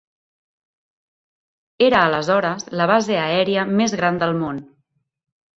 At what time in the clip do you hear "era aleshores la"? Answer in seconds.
1.87-2.89